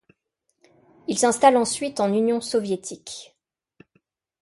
[1.07, 3.37] Il s'installe ensuite en Union soviétique.